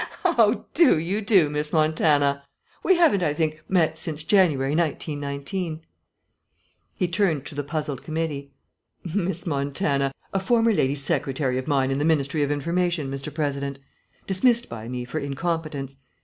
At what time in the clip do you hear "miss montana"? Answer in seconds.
1.47-2.43, 9.13-10.11